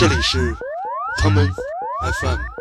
[0.00, 0.56] 这里是
[1.18, 1.46] 他们
[2.22, 2.59] FM。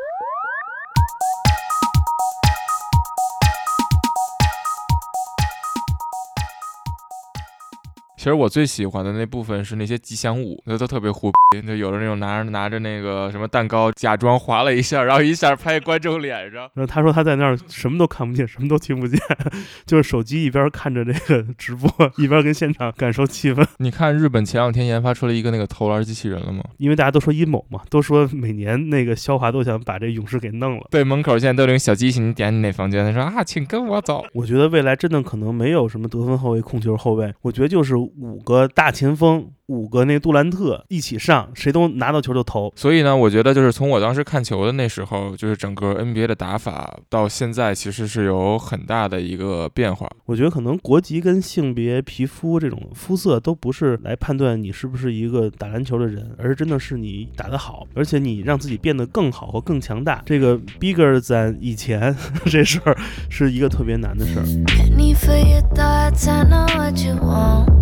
[8.30, 16.70] 实我最喜欢的那部分是那些吉祥物，那都特别虎逼，就有的那种拿着拿着那个什么蛋糕，假装划了一下，然后一下拍观众脸上。
[16.74, 19.20] 然后他说他在那儿什么都看不见，什么都听不见，
[19.86, 23.66] 就是手机一边看着这个直播，一边跟现场感受气氛。
[23.78, 26.64] 你看日本前两天研发出了一个那个投篮机器人了吗？
[26.78, 30.88] 因为大家都说阴谋嘛，都说每年那个肖华都想把这勇士给弄了。
[30.92, 34.24] 对，门口现在都有那个小机器，你点你哪房间，他说啊，请跟我走。
[34.34, 42.72] 我觉得未来真的可能没有什么得分后卫、控球后卫，我觉得就是五个大前锋，五个那杜兰特一起上，谁都拿到球就投。
[42.76, 50.10] 所以呢，我觉得就是从我当时看球的那时候，就是整个 NBA 的打法到现在其实是有很大的一个变化。
[50.26, 60.22] 我觉得可能国籍跟性别、皮肤这种肤色都不是来判断你是不是一个打篮球的人，而真的是你打得好，而且你让自己变得更好和更强大。
[60.26, 62.14] 这个 bigger than 以前
[62.46, 62.98] 这事儿
[63.30, 64.44] 是一个特别难的事儿。
[64.66, 67.79] Penny for your thoughts, I know what you want.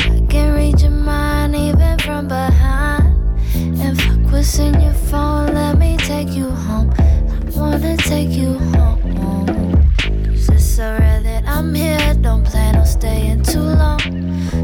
[0.00, 3.06] I can read your mind even from behind.
[3.80, 6.90] And fuck what's in your phone, let me take you home.
[6.98, 8.98] I wanna take you home.
[10.26, 14.00] Cause it's so rare that I'm here, don't plan on staying too long.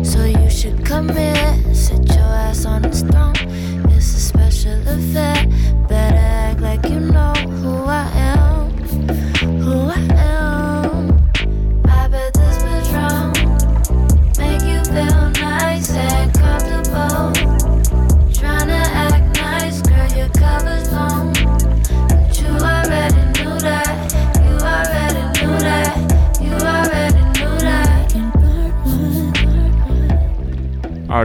[0.05, 3.34] So you should come here, sit your ass on this throne.
[3.91, 5.47] It's a special affair,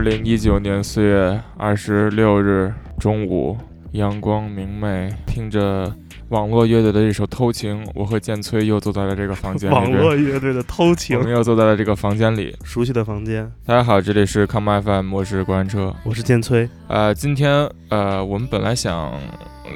[0.02, 3.56] 零一九年四月二十六日中午，
[3.92, 5.94] 阳光明媚，听着
[6.30, 9.92] 网络乐队的一首《偷情》，我和建崔又坐在了这个房间里网。
[9.92, 12.56] 络乐队的偷情我，们又坐在了这个房间里。
[12.64, 15.94] 熟悉的房间，大家好，这里是 Come FM 模式过山车。
[16.02, 16.68] 我是建崔。
[16.88, 19.12] 呃，今天呃，我们本来想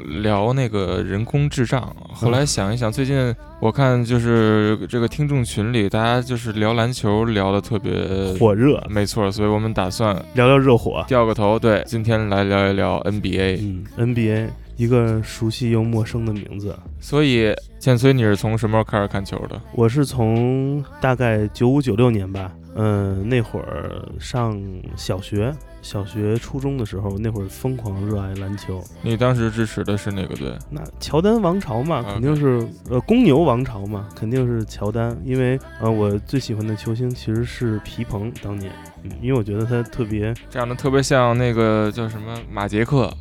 [0.05, 7.91] 聊那个人工智障，后来想一想，最近我看就是这个听众群里，大家就是聊篮球聊的特别
[8.39, 11.03] 火热，没错，所以我们打算聊聊热火。
[11.07, 13.59] 掉个头，对，今天来聊一聊 NBA。
[13.61, 16.77] 嗯，NBA 一个熟悉又陌生的名字。
[16.99, 19.59] 所以，建崔，你是从什么时候开始看球的？
[19.73, 24.59] 我是从大概九五九六年吧，嗯，那会儿上
[24.95, 25.53] 小学、
[25.87, 28.83] 小学、初中的时候，那会儿疯狂热爱篮球。
[29.01, 30.53] 你当时支持的是哪个队？
[30.69, 38.69] 那乔丹王朝嘛肯定是呃公牛王朝嘛，肯定是乔丹，因为呃我最喜欢的球星其实是皮蓬，当年，
[39.03, 43.11] 嗯，因为我觉得他特别长得特别像那个叫什么马杰克，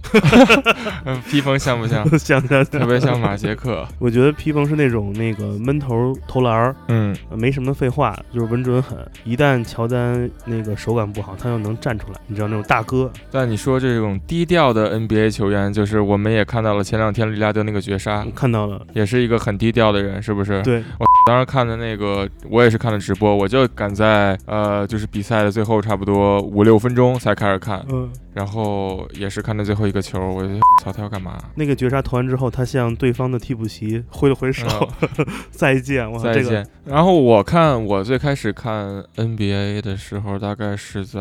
[1.04, 2.06] 嗯披风像不像？
[2.18, 3.86] 像他，特别像马杰克。
[3.98, 8.98] 我觉得披风是那种那个闷头投篮儿，嗯，呃没什么废话，就是稳准狠。
[9.24, 13.10] 一旦乔丹那个手感不好，他又能站出来，你知道那种大哥。
[13.30, 20.62] 但你说这种低调的 NBA 球员，就是我们也看到了前两天利拉德那个绝杀，看到了，也是一个很低调的人，是不是？
[20.62, 30.48] 对，我当时看的那个，我也是看的直播，我就赶在呃，就是比赛的最后差不多五六分钟才开始看，嗯，然后也是看到最后一个球，我就
[30.82, 31.36] 操他要干嘛？
[31.54, 34.66] 那个绝杀投完之后，他向对方的替补席挥了挥手，
[35.50, 36.10] 再见。
[36.10, 36.66] 哇，这个再见。
[36.84, 41.20] 然后我看我最开始看 NBA 的时候，大概是在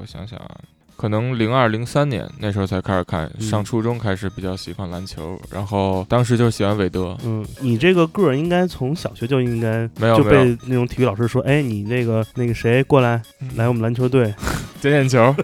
[0.00, 0.56] 我想想啊，
[1.00, 7.16] 可能零二零三年那时候才开始看，嗯上初中开始比较喜欢篮球，然后当时就喜欢韦德。
[7.24, 13.22] 嗯，你这个个儿应该从小学就应该没有就被那种体育老师说，哎，你那个那个谁过来
[13.56, 14.34] 来我们篮球队。
[14.78, 15.34] 捡捡球，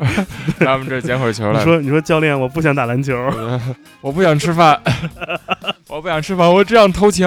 [0.59, 1.59] 来我们 这捡会儿球来。
[1.59, 3.15] 你说你说教练，我不想打篮球。
[3.15, 3.59] 呃
[4.03, 4.79] 我不想吃饭，
[5.97, 7.27] 我不想吃饭，我只想偷情。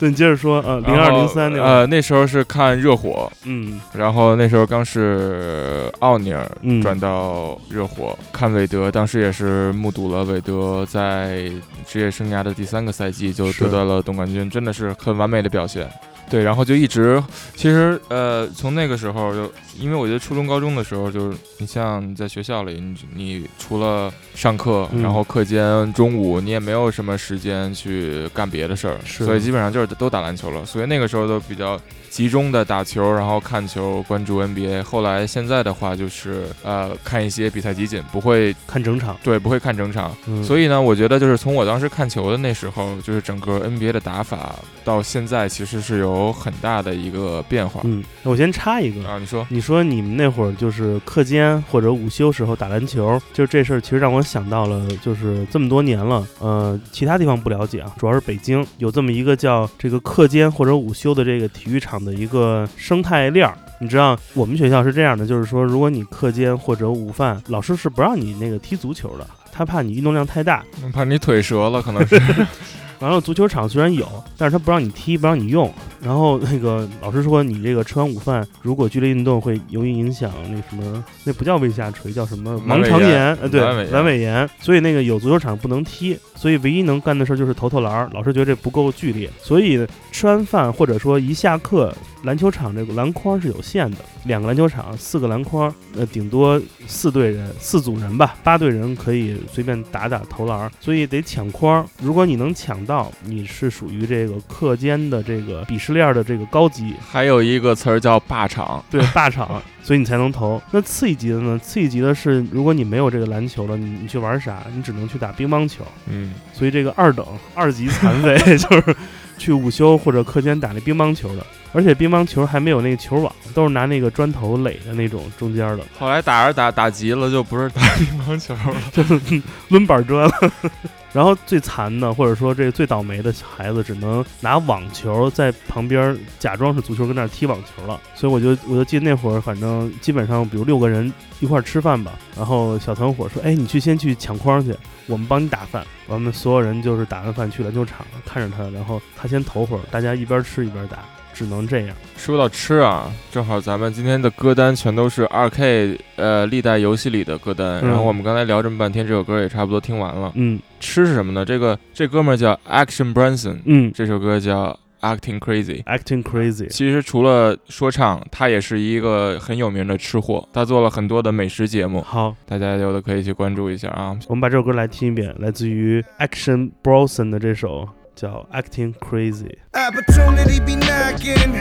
[0.00, 11.48] 对，你接着说，呃，零二零三那个，呃，那时候是看热火，嗯然后那时候刚是奥尼尔嗯，转到热火，看韦德，当时也是目睹了韦德在
[11.86, 15.88] 职业生涯的第三个赛季就得到了总冠军，真的是很完美的表现。
[16.28, 17.22] 对，然后就一直，
[17.54, 30.64] 其实呃，从那个时候就，因为我觉得初中、高中的时候，就是你像你在学校里，你你除了上课，嗯然后课间、中午，你也没有什么时间去干别的事儿，是所以基本上就是都打篮球了。
[30.66, 31.80] 所以那个时候都比较
[32.10, 34.82] 集中的打球，然后看球，关注 NBA。
[34.82, 40.12] 后来现在的话就是呃看一些比赛集锦，不会看整场，对不会看整场。
[40.26, 47.80] 嗯，所以呢，我觉得就是从我当时看球的那时候，就是整个 NBA 的打法到现在其实是有有很大的一个变化。
[47.84, 49.08] 嗯，那我先插一个。
[49.08, 63.56] 啊，你说，你说你们那会儿就是课间或者午休时候打篮球，就这事儿，其实让我想到了，就是这么多年了，呃，其他地方不了解啊，主要是北京有这么一个叫这个课间或者午休的这个体育场的一个生态链儿。
[63.78, 70.64] 你知道我们学校是这样的，就是说，如果你课间或者午饭，老师是不让你那个踢足球的，他怕你运动量太大。
[70.94, 72.20] 怕你腿折了，可能是。
[73.00, 74.06] 完了，足球场虽然有，
[74.38, 75.72] 但是他不让你踢，不让你用。
[76.00, 83.34] 然后那个老师说，你这个吃完午饭，如果剧烈运动会容易影响那什么，那不叫胃下垂，叫什么 盲肠炎？
[83.36, 84.48] 呃，对，阑尾炎。
[84.60, 88.08] 所以那个有足球场不能踢，所以唯一能干的事儿就是投投篮儿。
[88.12, 91.92] 老师觉得这不够剧烈，所以吃完饭或者说一下课，
[92.22, 101.86] 篮球场这个篮筐是有限的，两个篮球场四个篮筐，呃，顶多四队人四组人吧，八队人可以随便打打投篮儿，所以得抢筐。
[102.00, 106.94] 如果你能抢到，你是属于这个课间的这个鄙视链的这个高级。
[107.08, 110.60] 还有一个词儿叫霸场，对霸场，所以你才能投。
[110.72, 111.58] 那次一级的呢？
[111.62, 114.66] 次一级的是，如果你没有这个篮球了，你你去玩啥？
[114.74, 115.84] 你只能去打乒乓球。
[116.08, 117.24] 嗯，所以这个二等
[117.54, 118.96] 二级残废 就是
[119.38, 121.46] 去午休或者课间打那乒乓球的。
[121.72, 125.84] 而且乒乓球还没有那个球网，都是拿那个砖头垒的那种中间的。
[125.98, 129.20] 后来打着打打急了，就不是打乒乓球了， 就是
[129.68, 130.32] 抡板砖了。
[131.12, 137.98] 然后最惨的，或者说这个最倒霉的孩子，只能拿网球在旁边假装是足球，跟那儿踢网球了。
[138.14, 141.10] 所以我就我就记得那会儿，反正基本上，比如六个人
[141.40, 144.74] 一块儿吃饭吧，然后小团伙说：“哎，你去先去抢筐去，
[145.06, 150.98] 我们帮你打饭。”我们所有人就是打完饭去篮球场看着他，然后他先投会儿，大家一边吃一边打。
[151.36, 151.94] 只能这样。
[152.16, 157.82] 说到吃啊，正好咱们今天的歌单全都是二 K 呃历代游戏里的歌单。
[157.82, 160.32] 然后我们刚才聊这么半天，这首歌也差不多听完了。
[160.34, 161.44] 嗯，吃是什么呢？
[161.44, 163.58] 这个这哥们儿叫 Action Bronson。
[163.66, 165.84] 嗯，这首歌叫 Acting Crazy。
[165.84, 166.68] Acting Crazy。
[166.68, 170.48] 其实除了说唱，他也是一个很有名的吃货。
[170.54, 172.00] 他做了很多的美食节目。
[172.00, 174.18] 好，大家有的可以去关注一下啊。
[174.28, 177.86] 我们把这首歌来听一遍，来自于 Action Bronson 的这首。
[178.16, 179.58] 叫 Acting Crazy。
[179.74, 181.52] Opportunity be knocking.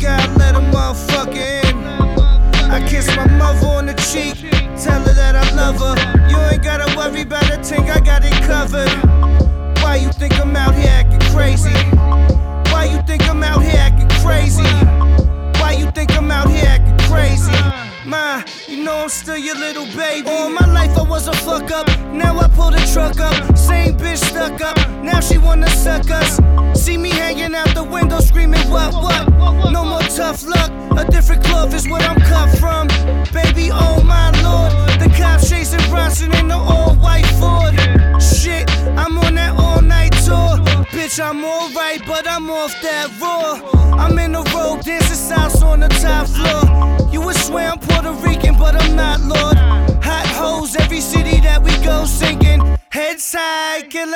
[0.00, 0.56] Gotta let
[1.36, 1.76] in.
[2.70, 4.50] I kiss my mother on the cheek.
[4.82, 5.94] Tell her that I love her.
[6.28, 8.90] You ain't gotta worry about a thing, I got it covered.
[9.80, 11.70] Why you think I'm out here acting crazy?
[12.72, 14.68] Why you think I'm out here acting crazy?
[15.60, 17.54] Why you think I'm out here acting crazy?
[18.04, 20.28] Ma, you know I'm still your little baby.
[20.28, 21.86] All my life I was a fuck up.
[22.12, 23.33] Now I pull the truck up.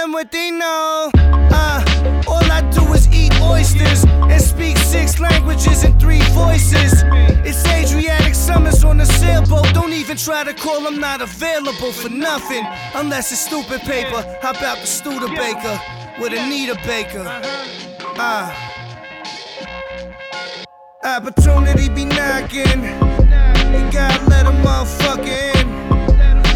[0.08, 1.10] Them what they know.
[1.14, 6.92] Uh, all I do is eat oysters and speak six languages and three voices.
[7.44, 9.72] It's Adriatic summers on a sailboat.
[9.74, 12.64] Don't even try to call, I'm not available for nothing.
[12.94, 14.22] Unless it's stupid paper.
[14.42, 15.80] How about the Studebaker
[16.20, 17.24] with Anita Baker?
[18.20, 18.52] Uh,
[21.04, 22.82] opportunity be knocking.
[23.72, 25.68] You gotta let a motherfucker in.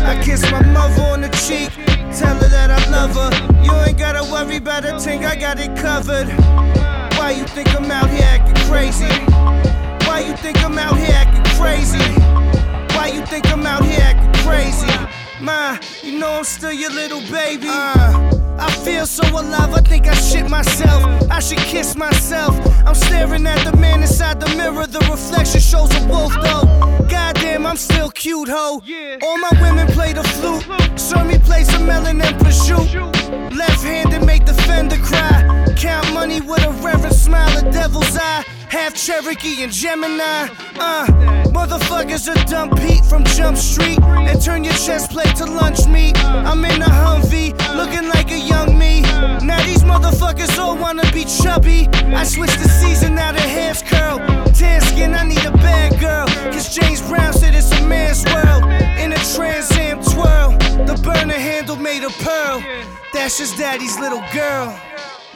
[0.04, 1.70] I kiss my mother on the cheek,
[2.12, 3.30] tell her that I love her.
[3.64, 6.28] You ain't gotta worry about a thing, I got it covered.
[7.16, 9.06] Why you think I'm out here acting crazy?
[10.06, 12.04] Why you think I'm out here acting crazy?
[12.94, 14.92] Why you think I'm out here acting crazy?
[15.40, 17.68] Ma, you know I'm still your little baby.
[17.68, 21.30] Uh, I feel so alive, I think I shit myself.
[21.30, 22.54] I should kiss myself.
[22.86, 27.06] I'm staring at the man inside the mirror, the reflection shows a wolf though.
[27.08, 28.82] Goddamn, I'm still cute, ho.
[29.22, 30.64] All my women play the flute.
[30.98, 33.10] Saw me play some melon and prosciutto.
[33.56, 35.74] Left handed make the fender cry.
[35.76, 38.44] Count money with a reverent smile, a devil's eye.
[38.72, 40.48] Half Cherokee and Gemini.
[40.80, 41.06] Uh,
[41.52, 46.16] motherfuckers are dump Pete from Jump Street and turn your chest plate to lunch meat.
[46.24, 49.02] I'm in a Humvee, looking like a young me.
[49.44, 51.86] Now these motherfuckers all wanna be chubby.
[52.16, 54.20] I switched the season, now the hair's curl.
[54.54, 56.26] Tan skin, I need a bad girl.
[56.50, 58.64] Cause James Brown said it's a man's world.
[58.98, 60.52] In a Trans Am twirl,
[60.86, 62.62] the burner handle made of pearl.
[63.12, 64.74] That's just daddy's little girl.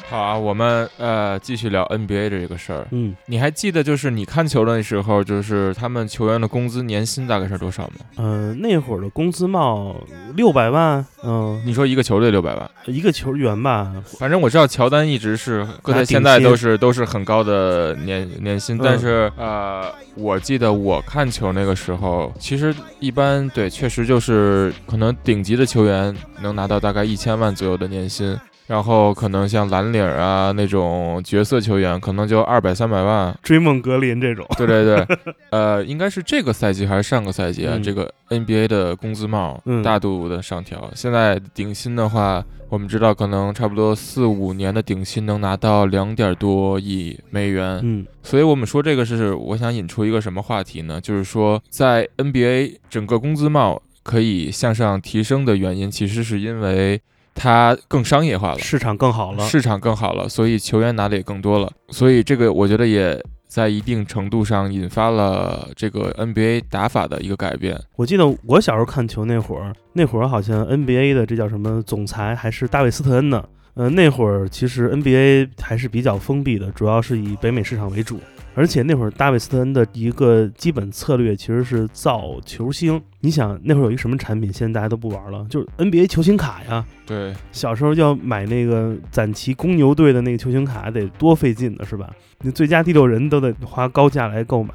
[0.08, 2.86] 好啊，我们呃继续聊 NBA 这个事儿。
[2.92, 8.06] 嗯，你还记得就是你看球的那时候，就是他们球员的工资年薪大概是多少吗？
[8.14, 9.96] 呃，那会儿的工资帽
[10.36, 28.38] 六百万，嗯、你说一个球队六百万，一个球员吧，反正我知道乔丹一直是搁在现在都是都是很高的年年薪，嗯但是呃，我记得我看球那个时候，其实一般对，确实就是可能顶级的球员能拿到大概一千万左右的年薪。
[28.66, 35.06] 然后可能像蓝领啊那种角色球员，可能就二百三百万，追梦格林这种，对对对，
[35.50, 37.74] 呃，应该是这个赛季还是上个赛季啊？
[37.76, 51.00] 嗯这个 NBA 的工资帽嗯大度的上调，现在顶薪的话，我们知道可能差不多四五年的顶薪能拿到两点多亿美元，嗯所以我们说这个是我想引出一个什么话题呢？
[51.00, 57.00] 就是说在 NBA 整个工资帽可以向上提升的原因，其实是因为
[57.36, 58.58] 它更商业化了。
[58.58, 67.78] 市场更好了，市场更好了，所以球员拿的也更多了，所以这个我觉得也在一定程度上引发了这个 NBA 打法的一个改变。
[67.94, 73.44] 我记得我小时候看球那会儿，那会儿好像 NBA 的这叫什么总裁还是大卫斯特恩呢。
[73.74, 78.18] 呃，那会儿其实 NBA 还是比较封闭的，主要是以北美市场为主。
[78.56, 83.00] 而且那会儿大卫斯特恩的一个基本策略其实是造球星。
[83.20, 86.82] 你想那会儿有一个什么产品，现在大家都不玩了，就是 NBA 球星卡呀。
[87.04, 92.10] 对，小时候要买那个攒齐公牛队的那个球星卡得多费劲呢，是吧？
[92.40, 94.72] 那最佳第六人都得花高价来购买。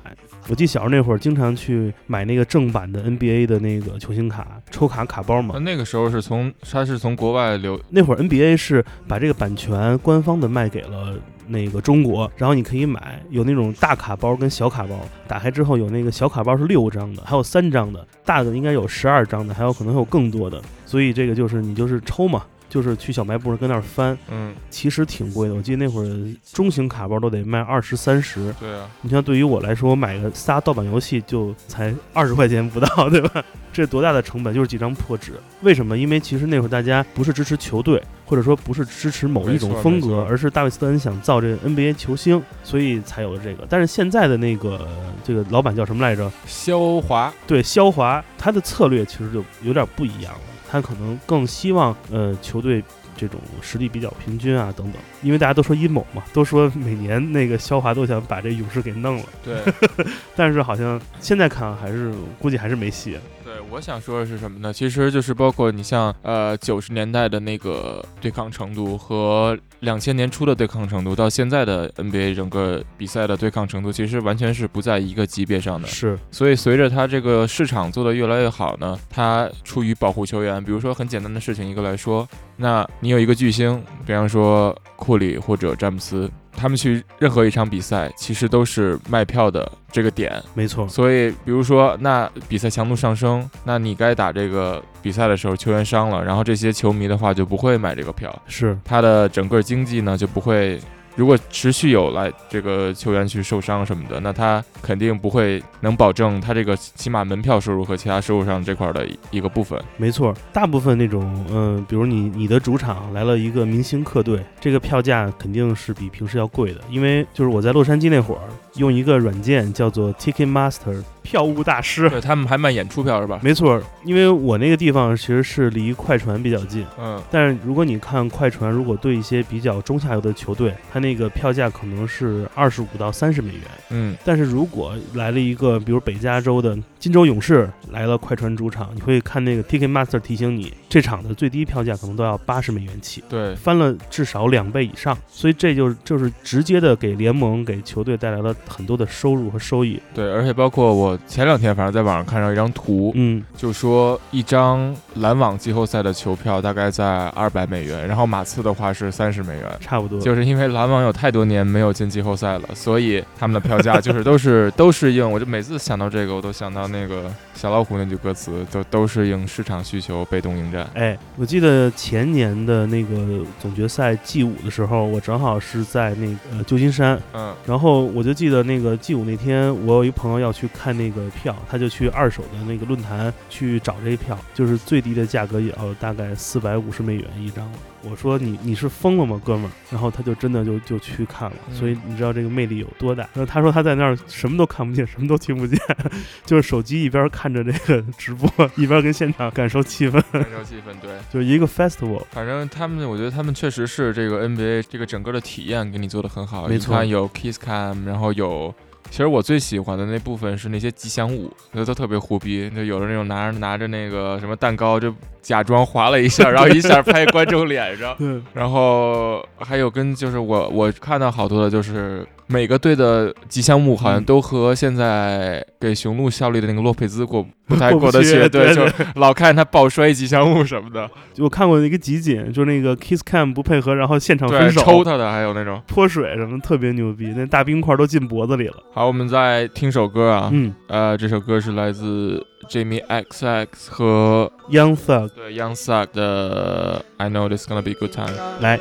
[0.48, 5.60] 我记得小时候那会儿经常去买那个正版的 NBA 的那个球星卡，抽卡卡包嘛那。
[5.72, 11.16] 那个时候是从他是从国外流，那会儿 NBA 是把这个版权官方的卖给了
[11.52, 25.54] 那个中国，然后你可以买，有那种大卡包跟小卡包，打开之后有那个小卡包是六张的，还有三张的，大的应该有十二张的，还有可能有更多的，所以这个就是你就是抽嘛，就是去小卖部跟那儿翻，嗯，其实挺贵的。
[25.54, 33.44] 我记得那会儿中型卡包都得卖二十三十，对啊，你像对于我来说，我买个仨盗版游戏就才二十块钱不到，对吧？
[33.74, 35.34] 这多大的成本，就是几张破纸。
[35.62, 35.98] 为什么？
[35.98, 43.66] 因为其实那会儿大家不是支持球队，或者说不是支持某一种风格，而是大卫斯特恩想造这个 NBA 球星，所以才有了这个。
[43.70, 44.88] 但是现在的那个
[45.26, 46.32] 这个老板叫什么来着？
[46.46, 50.40] 肖华，对，肖华，他的策略其实就有点不一样了。
[50.72, 52.82] 他可能更希望呃球队
[53.18, 59.62] 这种实力比较平均啊等等，因为大家都说阴谋嘛，都说每年那个肖华都想把这勇士给弄了，对
[60.36, 63.18] 但是好像现在看还是估计还是没戏。
[63.52, 64.72] 对，我想说的是什么呢？
[64.72, 75.86] 其实就是包括你像呃九十年代的那个对抗程度和两千年初的对抗程度，到现在的 NBA 整个比赛的对抗程度，其实完全是不在一个级别上的。
[75.86, 90.42] 是，所以随着它这个市场做得越来越好呢，它出于保护球员，比如说很简单的事情一个来说，那你有一个巨星，比方说库里或者詹姆斯，他们去任何一场比赛，其实都是卖票的这个点。
[90.54, 100.80] 没错，所以，比如说，那比赛强度上升，那你该打这个比赛的时候，球员伤了，然后这些球迷的话就不会买这个票，是他的整个经济呢就不会。
[101.16, 109.82] 如果持续有来这个球员去受伤什么的，那他肯定不会能保证他这个起码门票收入和其他收入上这块的一一个部分。
[109.98, 110.34] 没错。
[110.54, 118.42] 大部分那种嗯、比如你你的主场来了一个明星客队，这个票价肯定是比平时要贵的，因为就是我在洛杉矶那会儿
[118.76, 122.10] 用一个软件叫做 Ticketmaster 票务大师。
[122.10, 123.40] 对他们还卖演出票是吧？
[123.44, 133.62] 没错，因为我那个地方其实是离快船比较近，嗯，但是如果你看快船，如果对一些比较中下游的球队，它那个票价可能是二十五到三十美元。
[133.90, 145.18] 嗯，但是如果来了一个，比如北加州的金州勇士来了快船主场，你会看那个 Ticketmaster 提醒你，这场的最低票价可能都要八十美元起，对，翻了至少两倍以上。
[145.28, 150.00] 所以这就就是直接的给联盟给球队带来了很多的收入和收益。
[150.14, 159.72] 对，而且包括我前两天反正在网上看到一张图，嗯，就说一张篮网季后赛的球票大概在二百美元，然后马刺的话是三十美元。
[159.80, 160.20] 差不多。
[160.20, 170.90] 就是因为篮网有太多年没有进季后赛了，所以他们的票价就是都是都是应，我就每次想到这个，我都想到那个小老虎那句歌词，都都是应市场需求被动应战。
[170.94, 187.70] 哎，我记得前年的那个总决赛 G 五的时候，我正好是在那个呃旧金山，嗯，然后我就记得那个 G 五那天，我有一朋友要去看那个票，他就去二手的那个论坛去找这票，就是最低的价格也要大概四百五十美元一张。
[188.04, 189.72] 我说你你是疯了吗，哥们儿？
[189.92, 193.24] 然后他就真的就就去看了，嗯所以你知道这个魅力有多大。
[193.34, 195.80] 然后他说他在那儿什么都看不见，什么都听不见，
[196.46, 201.12] 就是手机一边看着这个直播，一边跟现场感受气氛，感受气氛，对。
[201.32, 202.24] 就是一个 festival。
[202.32, 206.68] 反正他们，我觉得他们确实是这个 NBA 这个整个的体验给你做的很好。
[206.68, 208.74] 没错你看有 Kiss Cam，然后有，
[209.10, 218.16] 其实我最喜欢的那部分是那些吉祥物，那都特别胡逼，就有的那种拿着拿着那个什么蛋糕，就假装划了一下， 然后一下拍观众脸上。
[218.20, 235.82] 嗯，然后还有跟就是我我看到好多的就是每个队的吉祥物好像嗯都和现在给雄鹿效力的那个洛佩兹过不太过得去，去对就老看他抱摔吉祥物什么的，我看过一个集锦，就那个 Kiss Cam 不配合，然后现场对，分手、抽他的还有那种。
[235.88, 238.76] 泼水什么，特别牛逼，那大冰块都进脖子里了。
[238.94, 248.13] 好，我们再听首歌啊，嗯呃，这首歌是来自 Jamie XX 和，Young Thug 对 Young Thug 的 I Know This Gonna Be a Good
[248.13, 248.35] Time。
[248.61, 248.79] 来，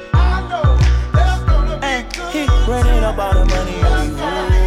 [1.82, 4.66] Ay, he running up all the money on me.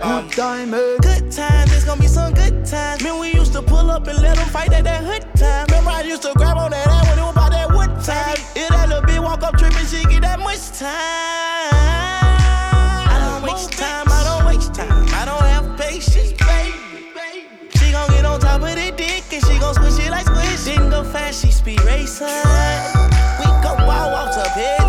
[0.00, 1.00] Good diamond.
[1.02, 3.02] Good times, it's gonna be some good times.
[3.02, 5.66] Man, we used to pull up and let them fight at that hood time.
[5.68, 8.38] Remember, I used to grab on that ass when it was about that wood time.
[8.54, 11.41] If that little bitch walk up tripping, she get that much time.
[18.95, 20.65] Dick and she gon' squish it like squish.
[20.65, 22.27] Didn't go fast, she speed racing.
[22.27, 24.82] We go wild walk to bedtime.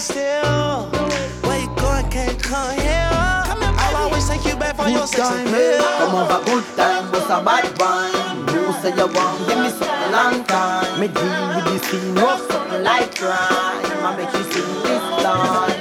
[0.00, 0.88] Still.
[1.44, 3.10] Where you going, can't come here.
[3.12, 5.82] I'll always take you back for your sex appeal.
[5.98, 8.48] Come over, good time, was a bad one.
[8.48, 11.00] You say you want, give me something long time.
[11.00, 13.84] Me deal with the scene, rough something like crime.
[14.02, 15.79] I make you sing this line.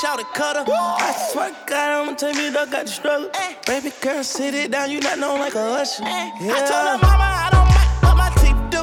[0.00, 1.02] Summertime, me and Lil Shawty.
[1.02, 3.30] I swear to God, I'ma tell me dog got the struggle.
[3.66, 6.02] Baby girl, sit it down, you not known like a usher.
[6.04, 6.30] Yeah.
[6.54, 8.82] I told her mama I don't bite what my teeth do.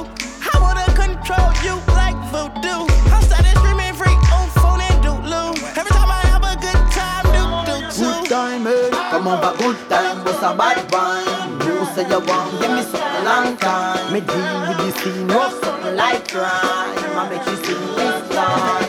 [0.53, 2.85] I wanna control you like voodoo.
[3.11, 5.57] I'm starting streaming freak on phone and doodloo.
[5.77, 8.89] Every time I have a good time, do do Good time, eh?
[9.09, 11.57] Come over, good time, was a bad one.
[11.65, 14.13] You say you want, give me something long time.
[14.13, 17.17] Me deal with the scene, rough something like crime.
[17.17, 18.86] I make you sing this line.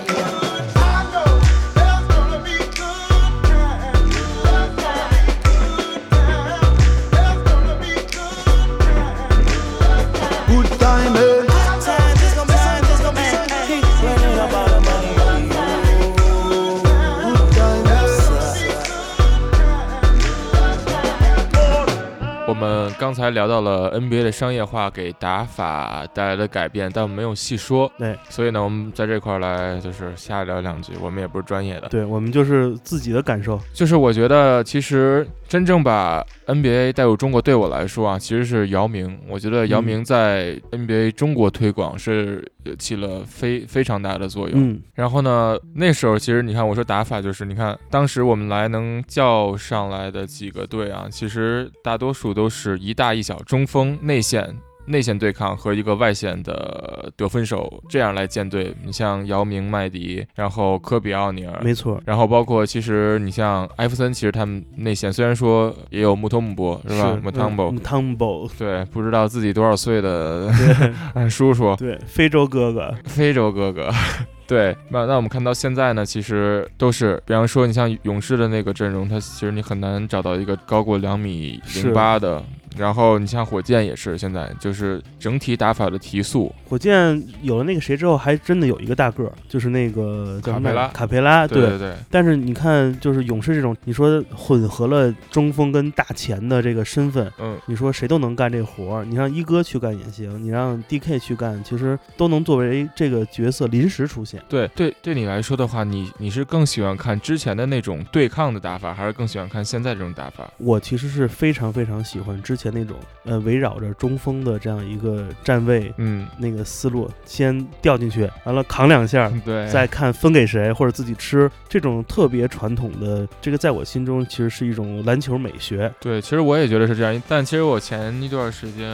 [23.08, 27.90] 刚才聊到了 NBA 的商业化给打法带来的改变，但我们没有细说。
[27.96, 31.88] 对，所以呢，我们在这块儿来就是瞎聊两句，我们也不是专业的。
[31.88, 33.58] 对我们就是自己的感受。
[33.72, 39.18] 就是我觉得，其实真正把 NBA 带入中国，对我来说啊，其实是姚明。
[39.26, 44.72] 我觉得姚明在 NBA 中国推广是呃起了非非常大的作用。
[44.72, 54.54] 嗯，然后呢，那时候其实你看，我说打法就是，你看当时我们来能叫上来的几个队啊，其实大多数都是一大一小中锋内线。
[54.88, 67.18] 内线对抗和一个外线的得分手这样来建队，你像姚明、麦迪，然后科比、奥尼尔，没错，然后包括其实你像艾弗森，其实他们内线虽然说也有穆托姆波是吧？
[67.22, 70.50] 穆汤博姆，汤博，对，不知道自己多少岁的
[71.28, 73.90] 叔叔，对，非洲哥哥，非洲哥哥。
[74.48, 82.42] 对，那那我们看到现在呢，其实都是，比方说你像勇士的那个阵容，它其实你很难找到一个高过两米零八的
[82.76, 99.04] 然后你像火箭也是，现在就是整体打法的提速，火箭有了那个谁之后，还真的有一个大个儿，就是那个叫什么卡佩拉卡佩拉，对对对，但是你看，就是勇士这种，你说混合了中锋跟大前的这个身份，嗯，你说谁都能干这活儿。
[99.04, 104.42] 你让一哥去干也行，你让 DK 去干，其实都能作为这个角色临时出现。
[104.48, 110.50] 对对对你来说的话，你你是更喜欢看之前的那种对抗的打法，还是更喜欢看现在这种打法？
[110.58, 125.90] 我其实是非常非常喜欢之前那种呃围绕着中锋的这样一个站位嗯，那个思路，先掉进去，完了扛两下，对，再看分给谁或者自己吃，这种特别传统的这个，在我心中其实是一种篮球美学。
[126.00, 128.86] 对，其实我也觉得是这样，但其实我前一段时间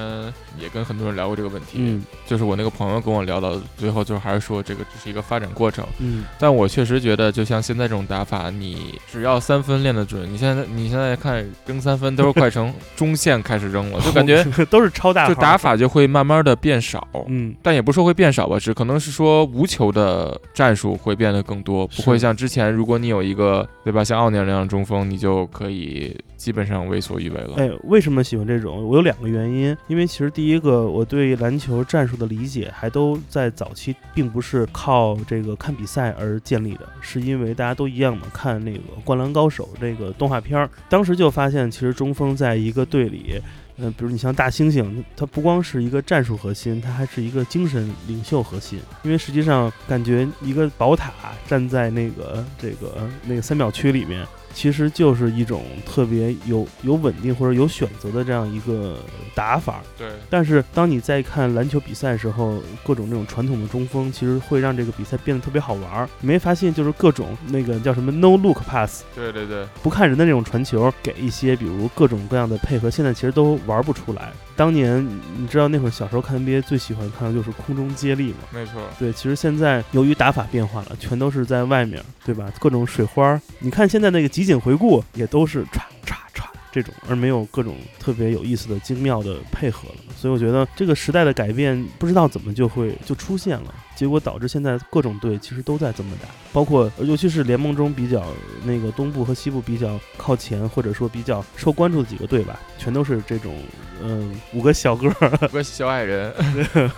[0.59, 5.85] 也跟很多人聊过这个问题，嗯就是我那个朋友跟我聊到最后，就还是说这个只是一个发展过程。
[5.99, 17.07] 嗯，但我确实觉得，就像现在这种打法，你只要三分练得准，你现在你现在看扔三分都是快成 中线开始扔了，就感觉 都是超大就打法就会慢慢的变少。
[17.29, 27.55] 嗯，但也不是说会变少吧，只可能是说无球的战术会变得更多，不会像之前，如果你有一个对吧，像奥尼尔那样中锋，你就可以基本上为所欲为了。
[27.57, 28.87] 哎，为什么喜欢这种？
[28.87, 43.41] 我有两个原因，因为其实第一个，我对篮球战术的理解还都在早期，并不是靠这个看比赛而建立的，是因为大家都一样嘛，看那个《灌篮高手》这个动画片儿，当时就发现，其实中锋在一个队里。
[43.77, 48.79] 嗯、比如你像大猩猩，他不光是一个战术核心，他还是一个精神领袖核心。
[49.03, 51.13] 因为实际上，感觉一个宝塔
[51.49, 54.25] 站在那个这个那个三秒区里面，
[54.55, 58.99] 其实就是一种特别有有稳定或者有选择的这样一个
[59.35, 59.83] 打法。
[59.99, 66.09] 对，但是当你在看篮球比赛的时候，各种那种传统的中锋，其实会让这个比赛变得特别好玩儿。
[66.21, 74.33] 你没发现就是各种那个叫什么 no look pass，对对对，不看人的那种传球，给一些比如各种各样的配合，现在其实都玩不出来。
[74.57, 75.05] 当年
[75.37, 78.39] 你知道那会儿小时候看 NBA 最喜欢看的就是空中接力嘛。
[78.53, 78.75] 没错。
[79.01, 82.49] 对，其实现在由于打法变化了，全都是在外面，对吧？
[82.61, 89.97] 各种水花儿，你看现在那个集锦回顾也都是歘歘歘这种，而没有各种特别有意思的精妙的配合了。
[90.17, 98.25] 所以我觉得这个时代的改变，不知道怎么就会就出现了，结果导致现在各种队其实都在这么打，包括尤其是联盟中比较
[98.65, 103.55] 那个东部和西部比较靠前，或者说比较受关注的几个队吧，全都是这种
[104.03, 105.39] 嗯五个小个儿。
[105.43, 106.35] 五个小矮人，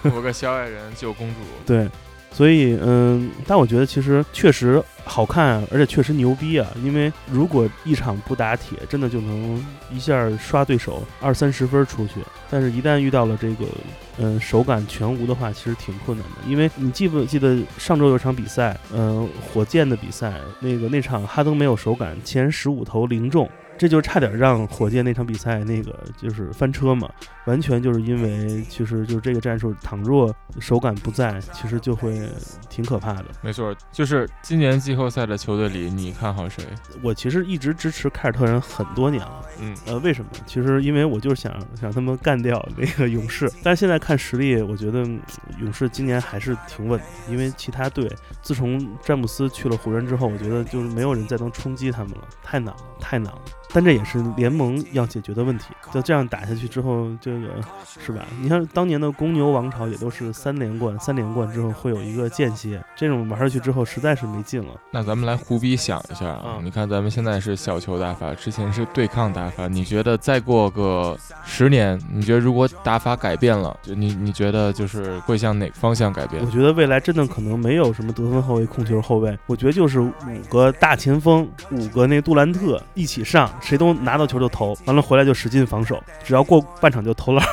[0.04, 1.34] 五个小矮人救公主。
[1.66, 1.86] 对，
[2.36, 6.68] 所以嗯，但我觉得其实确实好看，而且确实牛逼啊。
[6.84, 12.20] 因为如果一场不打铁，真的就能一下刷对手二三十分出去。
[12.50, 13.64] 但是，一旦遇到了这个
[14.18, 16.46] 嗯手感全无的话，其实挺困难的。
[16.46, 23.48] 因为你记不记得上周有场比赛，嗯，火箭的比赛，那个那场哈登没有手感，前十五投零中。
[23.78, 27.10] 这就差点让火箭那场比赛那个就是翻车嘛，
[27.46, 32.28] 完全就是因为其实就是这个战术，倘若手感不在，其实就会
[32.70, 33.26] 挺可怕的。
[33.42, 36.64] 没错，就是今年季后赛的球队里，你看好谁？
[37.02, 40.30] 我其实一直支持凯尔特人很多年了，嗯，呃，为什么？
[40.46, 45.20] 其实因为我就是想想他们干掉那个勇士，但是现在看实力，我觉得嗯
[45.60, 48.10] 勇士今年还是挺稳的，因为其他队
[48.42, 53.42] 自从詹姆斯去了湖人之后，我觉得就是没有人再能冲击他们了，太难了，太难了。
[53.76, 55.66] 但这也是联盟要解决的问题。
[55.92, 57.40] 就这样打下去之后，这个
[58.02, 58.24] 是吧？
[58.40, 64.72] 你看当年的公牛王朝也都是三连冠，三连冠之后会有一个间歇，这种玩下去之后实在是没劲了。
[64.90, 76.50] 那咱们来胡逼想一下啊，嗯你看咱们现在是小球打法，之前是对抗打法，你觉得再过个十年，你觉得如果打法改变了，就你你觉得就是会向哪个方向改变我？
[76.50, 80.12] 觉得未来真的可能没有什么得分后卫、控球后卫，我觉得就是五
[80.48, 87.44] 个大前锋，五个那杜兰特一起上，谁都拿到球就投，完了回来就使劲防守，只要过半场就投篮，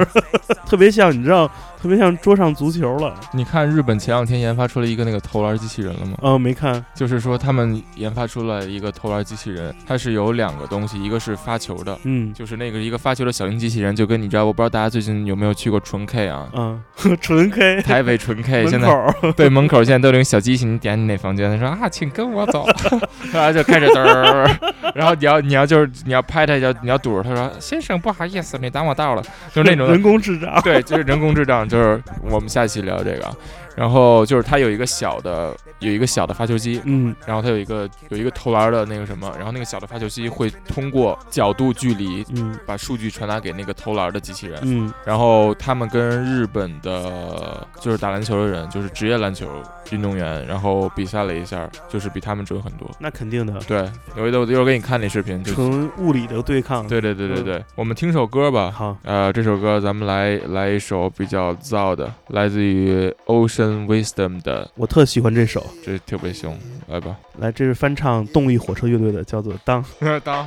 [0.64, 3.14] 特别像你知道，特别像桌上足球了。
[3.32, 6.16] 你看日本前两天研发出了一个那个投篮机器人了吗？
[6.22, 11.96] 呃，没看，就是说他们研发出了一个投篮机器人，它是有两个东西，一个是发球的。
[12.04, 16.48] 嗯就是那个一个发球的小型机器人，就跟你知道，我不知道大家最近有没有去过纯 K 啊？
[16.54, 16.80] 嗯，
[17.20, 18.88] 纯 K 台北纯 K 现在，
[19.36, 22.66] 对门口现在都有那个小机器，你点你那房间，他说啊，请跟我走，
[23.32, 24.50] 然后就开始嘚儿，
[24.94, 30.60] 然后你要你要就是你要拍他一下，你要堵着他说先生不好意思，你挡我道了，就是那种人工智障。
[30.62, 33.36] 对，就是人工智障，就是我们下期聊这个。
[33.78, 44.58] 然后就是它有一个小的有一个小的发球机，嗯然后它有一个有一个投篮的那个什么，然后那个小的发球机会通过角度、距离嗯把数据传达给那个投篮的机器人。
[44.64, 49.46] 嗯然后他们跟日本的，就是打篮球的人，就是职业篮球
[49.92, 52.90] 运动员，然后比赛了一下，就是比他们准很多。
[52.98, 56.86] 那肯定的，对，有一我一会儿给你看那视频，就纯物理的对抗。
[56.88, 58.72] 对对对对嗯对，我们听首歌吧。
[58.74, 65.66] 好，呃，这首歌咱们来来一首比较燥的，来自于 Ocean Wisdom 的，我特喜欢这首。
[65.84, 67.16] 这特别凶，来吧。
[67.38, 69.84] 来，这是翻唱动力火车乐队的，叫做《当》。
[70.20, 70.46] 当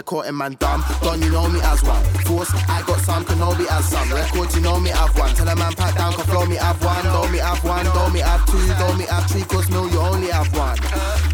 [0.00, 0.82] just caught in man dumb.
[1.02, 2.02] Don't you know me as one?
[2.24, 4.12] Force, I got some Kenobi as some.
[4.12, 5.34] Records, you know me have one.
[5.34, 7.04] Tell a man pipe down, can flow me have one.
[7.04, 9.42] Don't me have one, don't me have two, don't me have three.
[9.42, 10.78] Cause mill, you only have one.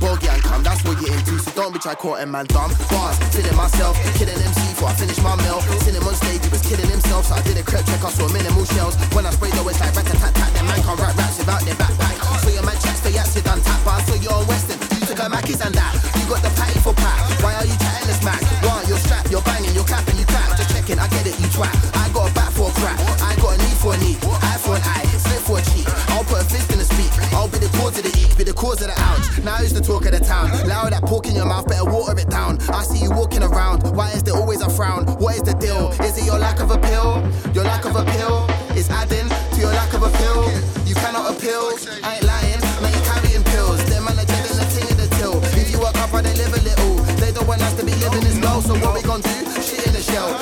[0.01, 1.39] Bogey and come, that's what you're into.
[1.39, 2.73] So don't be try caught in man dumb.
[2.91, 5.61] Bars, feeling myself, killing MC before I finish my meal.
[5.85, 7.27] Seen him on stage, he was killing himself.
[7.27, 8.97] So I did a crep check, I saw minimal shells.
[9.15, 10.35] When I sprayed, though, it's like rat tat tat.
[10.35, 12.17] That man can't rap raps without their backpack.
[12.43, 13.81] So your man checks the yachts, you done tap.
[13.85, 15.93] But I saw you on Western, you took a Mackies and that.
[16.19, 17.26] You got the patty for pat.
[28.57, 29.45] Cause of the ouch.
[29.45, 30.51] Now who's the talk of the town?
[30.67, 32.59] Loud that pork in your mouth, better water it down.
[32.73, 33.85] I see you walking around.
[33.95, 35.07] Why is there always a frown?
[35.21, 35.93] What is the deal?
[36.03, 37.23] Is it your lack of appeal?
[37.53, 40.49] Your lack of appeal is adding to your lack of appeal.
[40.89, 41.77] You cannot appeal.
[42.03, 42.61] I ain't lying.
[42.81, 43.85] Now you carrying pills.
[43.87, 45.37] Them man are judging the thing in the till.
[45.61, 46.97] If you work up, they live a little.
[47.21, 48.61] They don't want us to be living as well.
[48.63, 49.37] So what we gon' do?
[49.61, 50.33] Shit in the shell.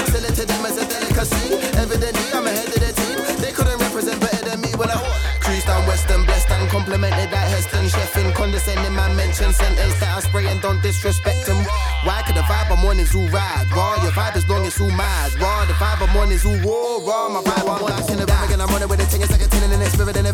[11.05, 11.61] Disrespect them.
[12.09, 13.69] Why could the vibe I'm on is all rad?
[13.71, 15.35] Raw, your vibe is long as all mad.
[15.39, 16.97] Raw, the vibe I'm on is all raw.
[17.05, 18.11] Raw, my vibe I'm on.
[18.11, 19.21] in the rhyme again, I'm running with a ting.
[19.21, 20.34] It's like a tin in the spirit and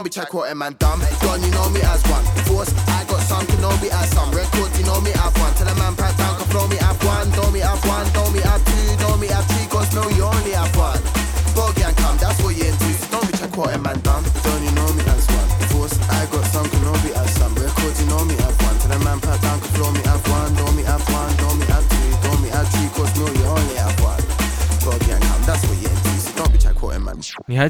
[0.00, 1.02] don't be check what man dumb.
[1.20, 2.29] Don, you know me as one.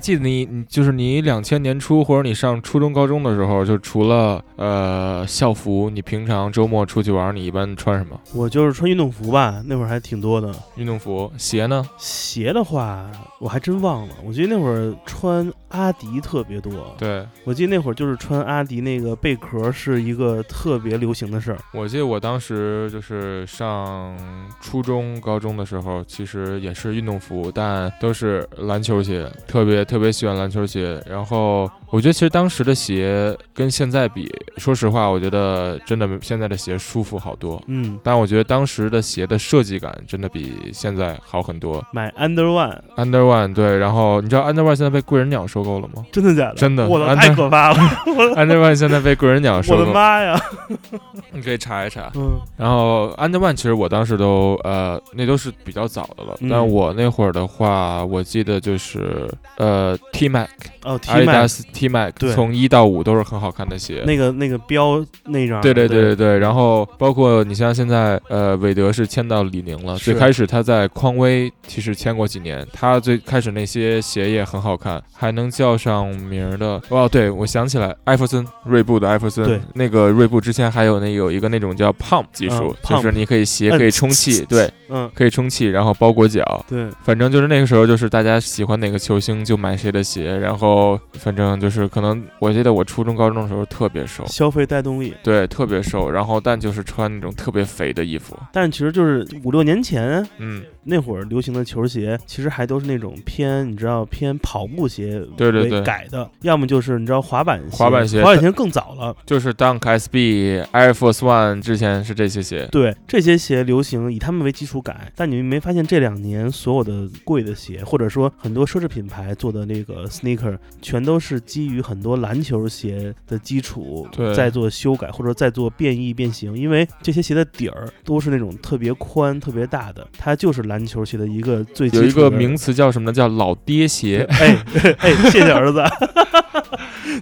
[0.01, 8.19] 记得你你就是你两千年初或者你上初中高中的时候，就除了呃校服，你平常周末出去玩，你一般穿什么？
[8.35, 10.53] 我就是穿运动服吧，那会儿还挺多的。
[10.77, 11.87] 运动服，鞋呢？
[11.99, 14.15] 鞋的话，我还真忘了。
[14.25, 16.73] 我记得那会儿穿阿迪特别多。
[16.99, 21.59] 对，我记得那会儿就是穿阿迪那个贝壳是一个特别流行的事儿。
[21.73, 24.17] 我记得我当时就是上
[24.61, 31.03] 初中、高中的时候，其实也是运动服，但都是篮球鞋，特别特别喜欢篮球鞋。
[31.09, 37.61] 然后我觉得其实当时的鞋跟现在比，说实话，我觉得真的现在的鞋舒服好多。
[37.67, 41.85] 嗯，但我觉得当时的鞋的设计感真的比现在好很多。
[41.93, 46.55] 买 Under One，Under One 对，然后你知道 Under One 现在被贵人鸟收购了吗真的假的？
[46.55, 47.77] 真的我的太可怕了！？
[48.39, 50.41] Under One 现在被贵人鸟收我的购，妈呀！
[51.33, 52.11] 你可以查一查。
[52.15, 56.37] 嗯然后 Under One 其实我当时都呃，那都是比较早的了。
[56.41, 59.80] 嗯但我那会儿的话，我记得就是呃
[60.13, 60.49] T Mac、
[60.85, 64.03] 哦，T a d i d a Max s T Mac 对从一到五都是很好看的鞋。
[64.07, 69.97] 那个那个标那张，对对对对对，然后包括你像现在，呃，韦德是签到李宁了。
[69.99, 76.81] 是最开始他在匡威其实签过几年，他最开始那些鞋也很好看，还能叫上名儿的。
[76.89, 86.65] 哦，对，我想起来，艾弗森，锐步的艾弗森，对那个锐步之前还有那有一个那种叫 Pump 技术，嗯就是 Pump 你可以鞋可以充气，对，嗯，可以充气，然后包裹脚。
[86.69, 95.15] 对，反正就是那个时候，就是大家喜欢哪个球星就买谁的鞋，然后反正就是可能我记得我初中高中的时候特别瘦，消费带动力。
[95.23, 109.15] 对，特别瘦，然后但就是穿那种特别肥的衣服，但其实就是五六年前嗯，那会儿流行的球鞋，其实还都是那种偏你知道偏跑步鞋为对对对改的，要么就是你知道滑板鞋，滑板鞋滑板鞋更早了。
[109.27, 115.13] 就是 Dunk SB、Air Force One 之前是这些鞋，对这些鞋流行，以他们为基础改。
[115.15, 126.57] 但你们没发现这两年所有的贵的鞋，或者说很多奢侈品牌做的那个 sneaker，全都是基于很多篮球鞋的基础对再做修改，或者在做变异变形。
[126.57, 133.13] 因为这些鞋的底儿都是那种特别宽、特别大的，它就是篮球鞋的一个最有一个名词叫什么呢？
[133.13, 134.25] 叫老爹鞋。
[134.41, 134.57] 哎
[135.01, 135.83] 哎，谢谢儿子。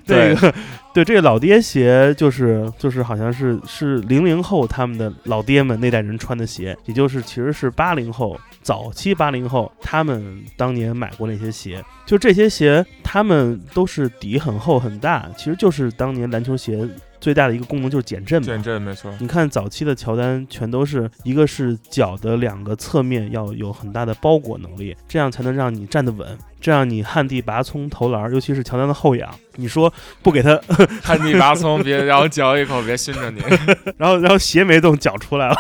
[0.07, 0.55] 对 这个
[0.95, 11.83] 对这个老爹鞋，就是就是好像是是零零后他们的老爹们那代人穿的鞋，也就是其实是八零后早期八零后他们当年买过那些鞋。
[12.05, 16.87] 就这些鞋，他们都是底很厚很大，其实就是当年篮球鞋
[17.21, 18.47] 最大的一个功能就是减震嘛。
[18.47, 30.59] 减震没错，你看早期的乔丹，全都是一个是脚的两个侧面要有很大的包裹能力，这样才能让你站得稳，这样你旱地拔葱投篮，尤其是乔丹的后仰，你说不给他，
[31.03, 33.41] 旱地拔葱，别然后嚼一口，别熏着你。
[33.97, 35.57] 然后然后鞋没动，脚出来了，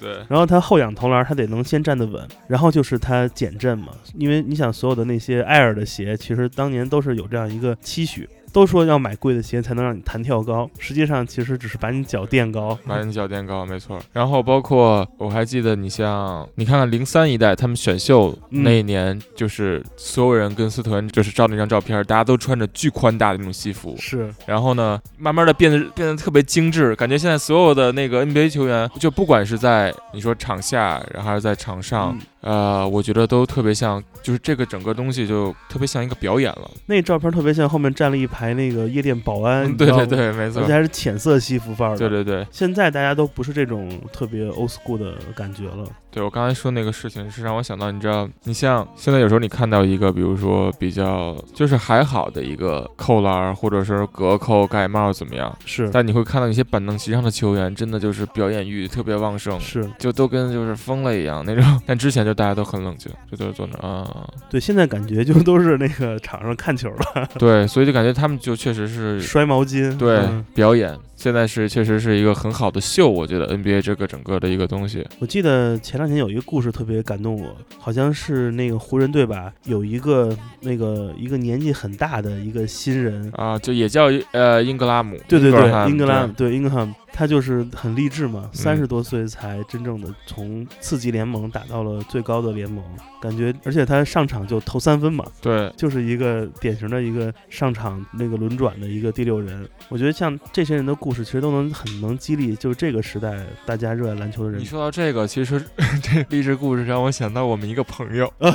[0.00, 8.28] 对，然后他后仰投篮，他得能先站得稳，然后就是他减震嘛，因为你想所有的那些艾尔的鞋，其实当年都是有这样一个期许。
[8.56, 12.78] 都说要买贵的鞋才能让你弹跳高，实际上其实只是把你脚垫高。
[12.86, 14.00] 把你脚垫高，没错。
[14.14, 23.94] 然后包括我还记得，你像你看看零三一代，他们选秀嗯那一年，就是所有人跟斯特恩就是照那张照片，大家都穿着巨宽大的那种西服。
[23.98, 36.70] 是，然后呢，慢慢的变得变得特别精致，感觉现在所有的那个 NBA 球员，就不管是在你说场下，然后还是在场上，嗯呃，我觉得都特别像，就是这个整个东西就特别像一个表演了。
[36.86, 41.98] 那照片特别像后面站了一排那个夜店保安， 对对对，没错而且，还是浅色西服范儿。
[41.98, 45.88] 对对对现在大家都不是这种特别 old school 的感觉了。
[46.12, 61.82] 对，我刚才说那个事情是让我想到，你知道，你像现在有时候你看到一个，比如说比较就是还好的一个扣篮儿，或者是隔扣盖帽怎么样，是但你会看到一些板凳席上的球员，真的就是表演欲特别旺盛，是，就都跟就是疯了一样那种。
[61.84, 69.96] 但之前就大家都很冷静，就都是坐那啊，对，现在感觉就都是那个场上看球了， 对，所以就感觉他们就确实是摔毛巾。
[69.96, 70.44] 对、嗯。
[70.54, 70.96] 表演。
[71.16, 92.84] 现在是确实是一个很好的秀，我觉得 NBA 这个整个的一个东西，我记得前两天有一个故事特别感动我，好像是那个湖人队吧，有一个那个一个年纪很大的一个新人，啊，就也叫呃英格拉姆，对对对，英格拉姆对英格拉姆，他就是很励志嗯嘛，三十多岁才真正的从次级联盟打到了最高的联盟，
[93.22, 99.66] 感觉而且他上场就投三分嘛，对就是一个典型的一个上场那个轮转的一个第六人。
[99.88, 104.64] 我觉得像这些人的故事，其实都能很能激励，就是这个时代大家热爱篮球的人你。
[104.66, 105.58] 说到这个，其实
[106.02, 108.52] 这励志故事让我想到我们一个朋友，哎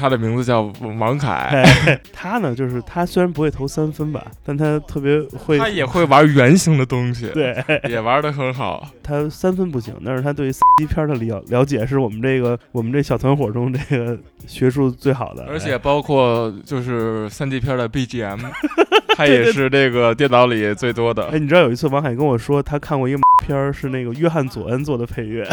[0.00, 0.62] 他的名字叫
[0.98, 8.88] 王凯，哎， 他呢，就是他虽然不会投三分吧，但他特别会，他也会玩圆形的东西，，对也玩的很好。
[9.02, 18.38] 他三分不行，但是他对 C 片的了了解是我们这个我们这小团伙中这个学术最好的，而且哎包括就是三 D 片的 BGM，
[19.16, 21.38] 他也是这个电脑里最多的哎，。
[21.38, 25.46] 你知道有一次王凯跟我说，他看过一个 片儿，是那个约翰佐恩做的配乐，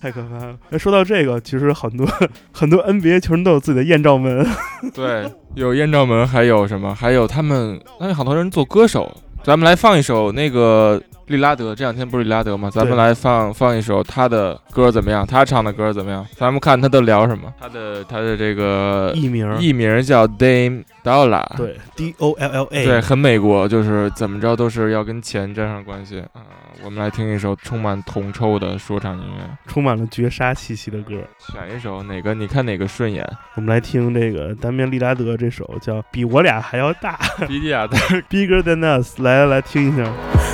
[0.00, 0.56] 太可怕了。
[0.70, 2.06] 哎，说到这个，其实很多
[2.52, 4.46] 很多 NBA 球员都有自己的艳照门，
[4.94, 6.94] 对，有艳照门，还有什么？
[6.94, 9.14] 还有他们，那有好多人做歌手。
[9.42, 12.68] 咱们来放一首那个利拉德，这两天不是利拉德吗？
[12.70, 15.26] 咱们来放放一首他的歌怎么样？
[15.26, 16.26] 他唱的歌怎么样？
[16.36, 17.50] 咱们看他都聊什么？
[17.58, 26.42] 他的他的这个艺名艺名叫 Dame Dollar，对 D O L L A，对，很美国，就是怎么着都是要跟钱沾上关系啊、
[26.84, 31.14] 我们来听一首充满铜臭的说唱音乐，充满了绝杀气息的歌。
[31.38, 32.34] 选一首哪个？
[32.34, 33.26] 你看哪个顺眼？
[33.54, 37.96] 我们来听这个单面利拉德这首叫《比我俩还要大》比利亚的
[38.28, 40.04] （Bigger Than Us），来来来听一下。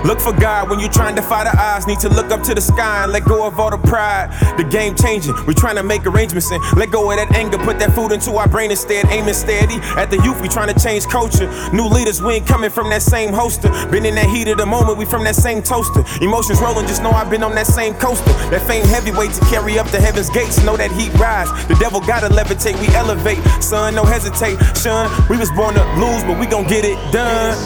[0.04, 1.86] Look for God when you're trying to defy the odds.
[1.86, 4.30] Need to look up to the sky and let go of all the pride.
[4.56, 5.34] The game changing.
[5.46, 7.58] We're trying to make arrangements and let go of that anger.
[7.58, 9.06] Put that food into our brain instead.
[9.10, 10.35] Aiming steady at the youth.
[10.40, 11.48] We trying to change culture.
[11.72, 13.68] New leaders, we ain't coming from that same holster.
[13.90, 14.98] Been in that heat of the moment.
[14.98, 16.04] We from that same toaster.
[16.22, 16.86] Emotions rolling.
[16.86, 18.32] Just know I've been on that same coaster.
[18.50, 20.62] That fame heavyweight to carry up the heaven's gates.
[20.64, 21.48] Know that heat rise.
[21.68, 22.78] The devil gotta levitate.
[22.80, 23.38] We elevate.
[23.62, 24.58] Son, no hesitate.
[24.76, 27.56] Son, we was born to lose, but we gon' get it done.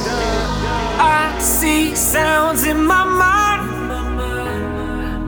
[1.00, 3.70] I see sounds in my mind.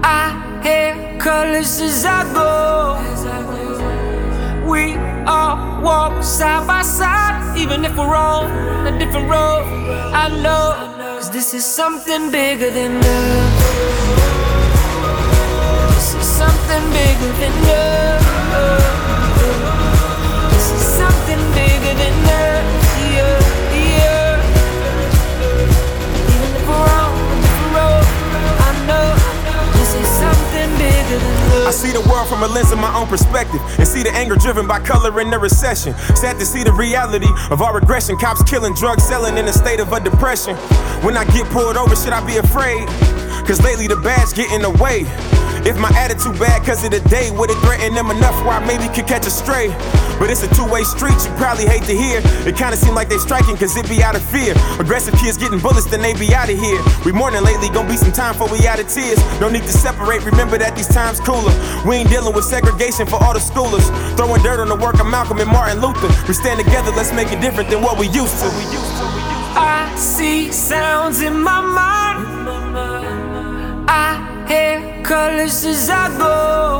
[0.04, 2.98] I hear colors as I go.
[4.68, 4.94] We
[5.26, 7.21] all walk side by side,
[7.56, 9.64] even if we're on a different road.
[10.12, 10.74] I know,
[11.16, 13.52] cause this is something bigger than love.
[15.94, 18.22] This is something bigger than love.
[20.52, 22.81] This is something bigger than love.
[31.66, 34.36] I see the world from a lens of my own perspective and see the anger
[34.36, 35.94] driven by color in the recession.
[36.16, 38.16] Sad to see the reality of our regression.
[38.16, 40.56] Cops killing, drugs selling in a state of a depression.
[41.04, 42.86] When I get pulled over, should I be afraid?
[43.46, 45.04] Cause lately the bad's getting in the way.
[45.64, 48.66] If my attitude bad cause of the day, would it threaten them enough where I
[48.66, 49.68] maybe could catch a stray?
[50.22, 52.22] But it's a two-way street, you probably hate to hear.
[52.46, 54.54] It kinda seem like they striking cause it be out of fear.
[54.78, 56.80] Aggressive kids getting bullets, then they be out of here.
[57.04, 59.18] We mourning lately, gonna be some time before we out of tears.
[59.40, 61.52] No need to separate, remember that these times cooler.
[61.84, 63.82] We ain't dealing with segregation for all the schoolers.
[64.16, 66.06] Throwing dirt on the work of Malcolm and Martin Luther.
[66.28, 68.48] We stand together, let's make it different than what we used to.
[69.58, 72.18] I see sounds in my mind.
[73.90, 76.78] I hear colors as I go.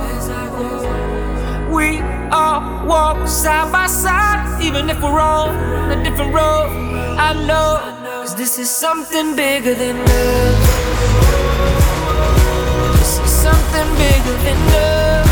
[1.74, 5.54] We all walk side by side, even if we're on
[5.90, 6.70] a different road.
[7.18, 7.78] I know,
[8.22, 10.58] cause this is something bigger than love.
[12.98, 15.28] This is something bigger than love.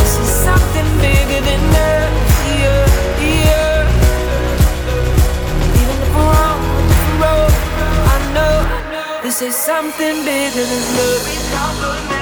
[0.00, 2.12] This is something bigger than love.
[5.80, 7.52] Even if we're on a different road,
[8.14, 8.56] I know
[9.22, 12.13] this is something bigger than love.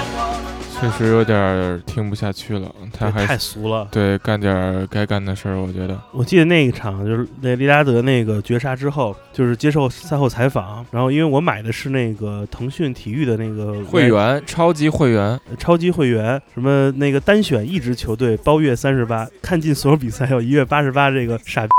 [0.83, 3.87] 确实有点儿听不下去了，他还太俗了。
[3.93, 5.97] 对干点儿该干的事儿，我觉得。
[6.13, 21.71] 我记得那一场就是那利拉德那个绝杀之后，就是接受赛后采访，然后因为我买的是那个腾讯体育的那个会员，超级会员，超级会员，什么那个单选一支球队包月三十八，看尽所有比赛要一月八十八，这个傻逼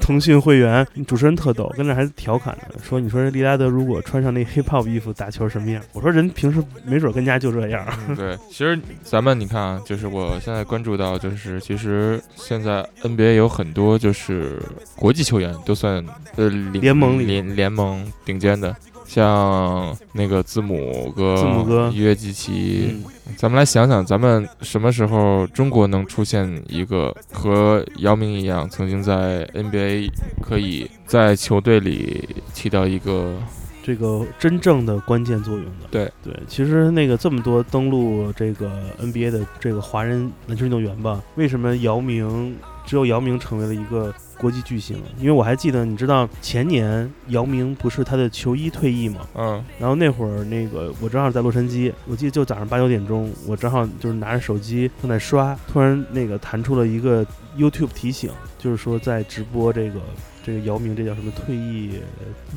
[0.00, 5.82] 腾讯会员，主持人特逗，跟那还调侃呢，说你说这利拉德如果穿上那 hip hop 衣服打球什么样？
[5.92, 7.84] 我说人平时没准跟家就这样。
[8.08, 14.60] 嗯，对， 其实咱们你看啊，就是我现在关注到，就是其实现在 NBA 有很多就是
[14.94, 16.04] 国际球员都算
[16.36, 17.24] 呃联盟里。
[17.24, 18.76] 联联盟顶尖的，
[19.06, 21.90] 像那个字母哥、字母哥。
[21.94, 30.10] 约基奇，嗯，咱们来想想，咱们什么时候中国能出现一个和姚明一样，曾经在 NBA
[30.42, 33.34] 可以在球队里起到一个
[33.82, 35.86] 这个真正的关键作用的。
[35.90, 38.70] 对对，其实那个这么多登陆这个
[39.00, 42.56] NBA 的这个华人篮球运动员吧，为什么姚明
[42.86, 49.20] 只有姚明成为了一个国际巨星，因为我还记得，你知道前年姚明不是他的球衣退役嘛？
[49.34, 57.24] 嗯，然后那会儿那个我正好在洛杉矶，我记得就早上八九点钟，我正好就是拿着手机正在刷，突然那个弹出了一个
[57.58, 60.00] YouTube 提醒，就是说在直播这个。
[60.44, 61.92] 这个姚明这叫什么退役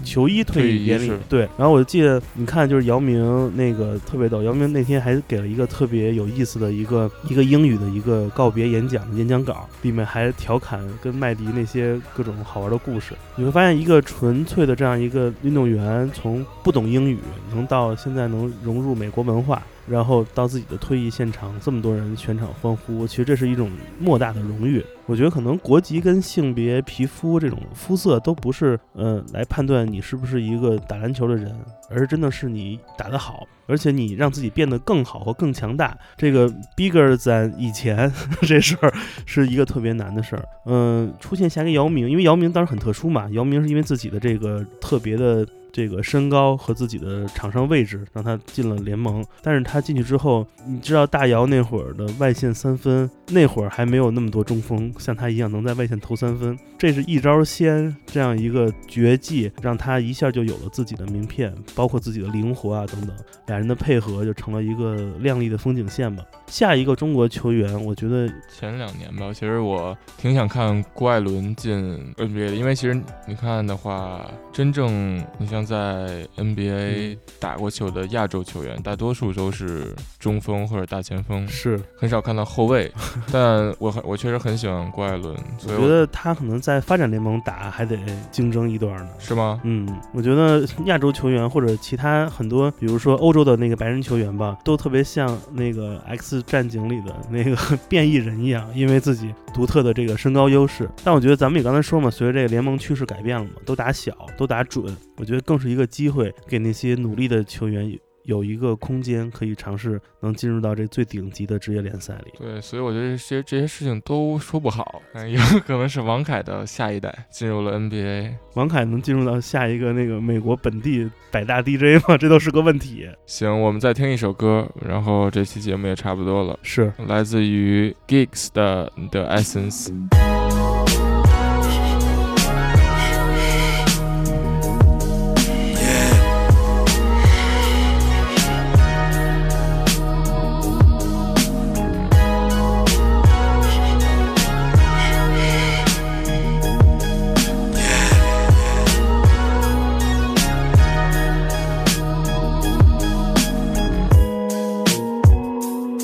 [0.03, 1.11] 球衣退役典礼？
[1.29, 4.41] 对，然后我就记得，你看，就是姚明那个特别逗。
[4.41, 13.13] 姚明那天还给了一个特别有意思的一个一个英语的一个告别演讲的演讲稿，里面还调侃跟麦迪那些各种好玩的故事。
[13.35, 17.19] 你会发现，一个纯粹的这样一个运动员，从不懂英语，
[17.53, 19.61] 能到现在能融入美国文化。
[19.88, 24.83] 然后到自己的退役现场，这么多人全场欢呼，其实这是一种莫大的荣誉。
[25.05, 31.55] 我觉得可能国籍跟性别、皮肤这种肤色都不是，呃，来判断你是不是一个打篮球的人，
[31.91, 35.95] 而真的是你打得好，而且你让自己变得更好和更强大。
[36.17, 38.11] 这个 bigger than 以前
[38.41, 38.91] 这事儿
[39.27, 40.43] 是一个特别难的事儿。
[40.65, 45.45] 嗯，出现下一个姚明，因为姚明当时很特殊嘛，姚明是因为自己的这个特别的。
[45.76, 63.13] 这个身高和自己的场上位置让他进了联盟，但是他进去之后，你知道大姚那会儿的外线三分，那会儿还没有那么多中锋像他一样能在外线投三分，这是一招鲜这样一个绝技，让他一下就有了自己的名片，包括自己的灵活啊等等，
[63.47, 66.23] 俩人的配合就成了一个亮丽的风景线吧。
[66.47, 71.75] 下一个中国球员，我觉得前两年吧，其实我挺想看郭艾伦进
[72.15, 75.65] NBA 的，因为其实你看的话，真正你像。
[75.65, 82.91] 在 NBA 打过球的亚洲球员，大多数都是中锋或者大前锋，是很少看到后卫。
[83.33, 87.97] 但我很我确实很喜欢郭艾伦，我觉得他可能在发展联盟打还得
[88.31, 89.59] 竞争一段呢，是吗？
[89.63, 97.57] 嗯，我觉得亚洲球员或者其他很多，比如说欧洲的那个白人球员吧，都特别像那个 X 战警里的那个
[97.89, 100.89] 变异人一样，因为自己独特的这个身高优势。
[101.03, 104.86] 但我觉得咱们也刚才说嘛，随着这个联盟趋势改变了嘛，都打小，都打准，
[105.17, 105.55] 我觉得更。
[105.55, 107.89] 是一个机会，给那些努力的球员
[108.26, 112.34] 有一个空间，可以尝试能进入到这最顶级的职业联赛里。
[112.38, 118.34] 对，所以我觉得这些这些事情都说不好，有可能是王凯的下一代进入了 NBA。
[118.55, 122.17] 王凯能进入到下一个那个美国本地百大 DJ 吗？
[122.17, 123.07] 这都是个问题。
[123.26, 126.57] 行，我们再听一首歌，然后这期节目也差不多了。
[126.61, 130.34] 是来自于 Gigs 的 The Essence。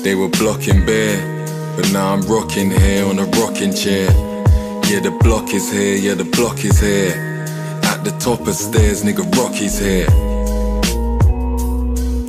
[0.02, 1.16] They were blocking beer,
[1.76, 4.10] but now I'm rocking here on a rocking chair.
[4.90, 7.46] Yeah, the block is here, yeah, the block is here.
[7.84, 10.08] At the top of stairs, nigga, Rocky's here.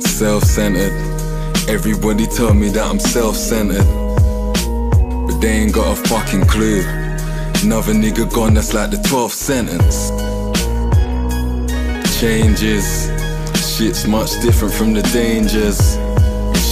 [0.00, 0.92] Self centered,
[1.68, 3.84] everybody tell me that I'm self centered.
[5.26, 6.82] But they ain't got a fucking clue.
[7.64, 10.10] Another nigga gone, that's like the 12th sentence.
[12.20, 13.10] Changes,
[13.76, 15.98] shit's much different from the dangers.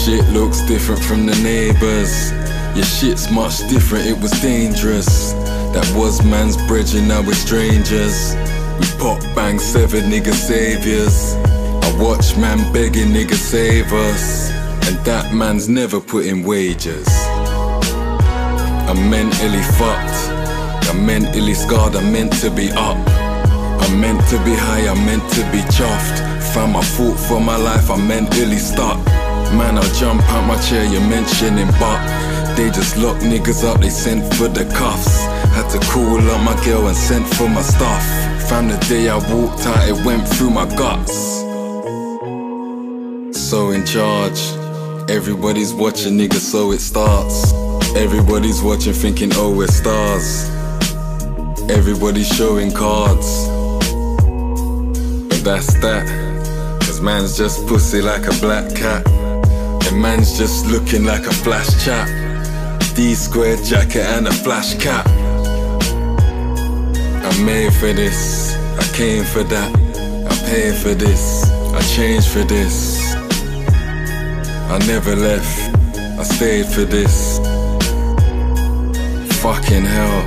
[0.04, 2.32] Shit looks different from the neighbors.
[2.74, 5.32] Your shit's much different, it was dangerous.
[5.74, 8.34] That was man's bridging, now we're strangers.
[8.80, 11.36] We pop bang seven nigga saviors.
[11.36, 14.50] I watch man begging nigga save us.
[14.88, 17.06] And that man's never put in wages.
[18.90, 20.88] I'm mentally fucked.
[20.90, 22.98] I'm mentally scarred, I'm meant to be up.
[23.06, 26.18] I'm meant to be high, I'm meant to be chuffed.
[26.54, 28.98] Found my fault for my life, I'm mentally stuck.
[29.52, 32.00] Man, I'll jump out my chair, you're mentioning, but
[32.56, 35.24] they just lock niggas up, they sent for the cuffs.
[35.52, 38.02] Had to call up my girl and sent for my stuff.
[38.48, 41.40] From the day I walked out, it went through my guts.
[43.36, 44.40] So in charge,
[45.10, 47.52] everybody's watching, nigga, so it starts.
[47.94, 50.48] Everybody's watching, thinking, oh, we're stars.
[51.70, 53.48] Everybody's showing cards.
[55.28, 56.08] But that's that.
[56.80, 59.21] Cause man's just pussy like a black cat.
[59.88, 62.08] And man's just looking like a flash chap.
[62.94, 65.06] D square jacket and a flash cap.
[67.24, 69.70] I'm made for this, I came for that.
[70.30, 73.14] I paid for this, I changed for this.
[74.70, 75.76] I never left,
[76.18, 77.38] I stayed for this.
[79.40, 80.22] Fucking hell,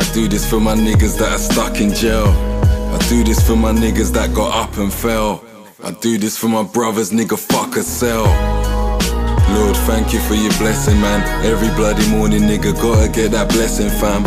[0.00, 2.28] I do this for my niggas that are stuck in jail.
[2.28, 5.42] I do this for my niggas that got up and fell.
[5.82, 8.26] I do this for my brothers, nigga, fuck a cell.
[9.54, 11.20] Lord, thank you for your blessing, man.
[11.44, 14.22] Every bloody morning, nigga, gotta get that blessing, fam.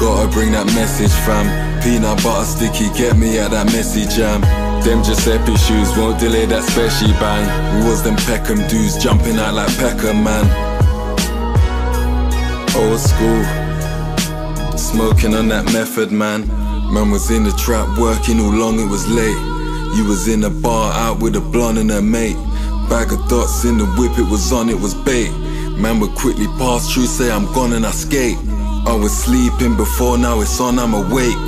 [0.00, 1.46] Gotta bring that message, fam.
[1.82, 4.40] Peanut butter sticky, get me at that messy jam.
[4.82, 7.44] Them Giuseppe shoes won't delay that special bang.
[7.86, 10.44] Was them Peckham dudes jumping out like Peckham, man.
[12.76, 13.42] Old school,
[14.76, 16.48] smoking on that method, man.
[16.92, 19.38] Man was in the trap working all long, it was late.
[19.96, 22.36] You was in the bar out with a blonde and her mate.
[22.90, 25.30] Bag of dots in the whip, it was on, it was bait.
[25.78, 28.36] Man would quickly pass through, say I'm gone and I skate.
[28.84, 31.38] I was sleeping before, now it's on, I'm awake.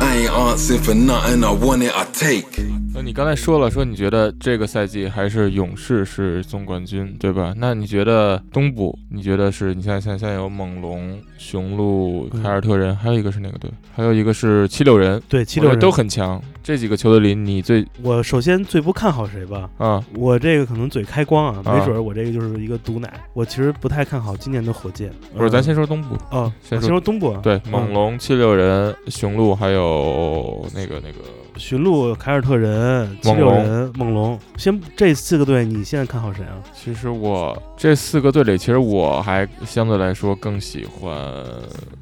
[0.00, 2.46] I ain't answering for nothing, I want it, I take.
[2.94, 7.52] 那你刚才说了，说你觉得这个赛季还是勇士是总冠军，对吧？
[7.56, 8.96] 那你觉得东部？
[9.10, 9.74] 你觉得是？
[9.74, 13.68] 你现在现在有猛龙、雄鹿、凯尔特人，还有一个是哪个队？
[13.96, 15.20] 还有一个是七六人。
[15.28, 16.40] 对，七六人都很强。
[16.62, 19.68] 这几个球队里，你最我首先最不看好谁吧？
[19.78, 23.12] 啊，我这个可能嘴开光啊，没准我这个就是一个毒奶。
[23.32, 25.10] 我其实不太看好今年的火箭。
[25.36, 27.36] 不是，咱先说东部啊，先说东部。
[27.42, 31.18] 对，猛龙、七六人、雄鹿，还有那个那个。
[31.56, 36.62] 雄鹿、凯尔特人、七六人、猛龙，先这四个队，你现在看好谁啊？
[36.72, 41.12] 其实我这四个队里，其实我还相对来说更喜欢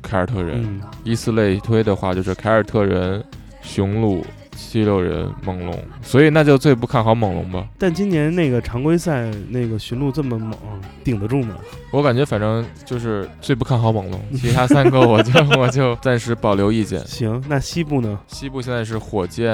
[0.03, 0.81] 凯尔特人。
[1.03, 3.25] 以此类推的话，就是凯尔特人、
[3.63, 4.23] 雄鹿。
[4.69, 7.67] 七六人、猛龙，所以那就最不看好猛龙吧。
[7.79, 10.57] 但今年那个常规赛那个驯鹿这么猛，
[11.03, 11.57] 顶得住吗？
[11.91, 17.01] 我感觉反正就是最不看好猛龙， 其他三个我就 我就暂时保留意见。
[17.07, 18.21] 行，那西部呢？
[18.29, 19.53] 西部现在是火箭，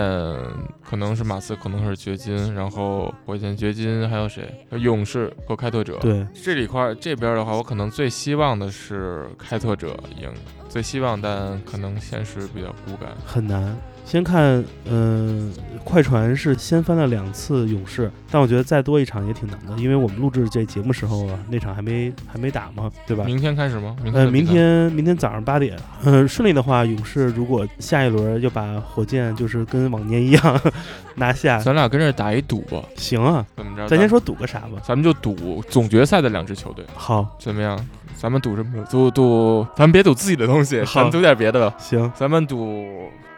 [0.85, 4.43] 可能是马刺，可能是掘金，然后火箭、掘金还有谁？
[4.73, 5.97] 勇士和开拓者。
[6.01, 10.29] 对，这里块这边的话，我可能最希望的是开拓者赢，
[10.69, 13.75] 最希望，但可能现实比较骨感，很难。
[14.07, 15.53] 先看，嗯，
[15.85, 23.25] 快船是先翻了两次勇士，但我觉得再多一场也挺难的，因为我们录制这节目时候啊，那场还没还没打嘛，对吧？
[23.25, 23.97] 明天开始吗？
[24.15, 30.61] 呃，明天明天早上八点，嗯，顺利的话，勇士如果下一轮要把火箭就是跟往年一样
[31.17, 32.81] 拿下，咱俩跟这打一赌吧。
[32.95, 33.89] 行啊，怎么着？
[33.89, 34.81] 咱先说赌个啥吧？
[34.85, 36.85] 咱们就赌总决赛的两支球队。
[36.95, 37.77] 好，怎么样？
[38.15, 38.85] 咱们赌什么？
[38.89, 41.77] 赌赌，咱们别赌自己的东西，咱们赌点别的吧。
[41.77, 42.87] 行，咱们赌。